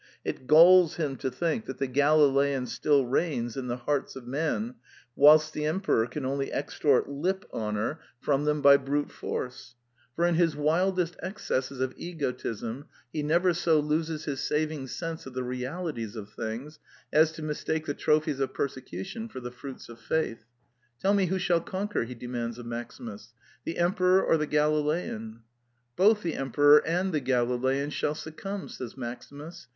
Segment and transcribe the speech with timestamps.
[0.25, 4.73] It galls him to think that the Galilean still reigns in the hearts of men
[5.15, 8.61] whilst the emperor can only extort lip honor from 74 The Quintessence of Ibsenism them
[8.63, 9.11] by brute
[9.45, 9.75] force;
[10.15, 15.35] for In his wildest excesses of egotism he never so loses his saving sense of
[15.35, 16.79] the realities of things
[17.13, 20.39] as to mistake the trophies of persecution for the fruits of faith.
[20.97, 25.41] '^ Tell me who shall conquer," he demands of Maximus: "the emperor or the Galilean?""
[25.95, 29.67] Both the emperor and the Galilean shall suc cumb," says Maximus.